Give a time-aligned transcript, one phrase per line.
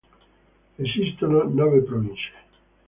[0.87, 2.31] Esistono nove province.